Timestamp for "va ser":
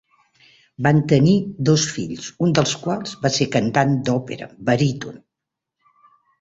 3.27-3.49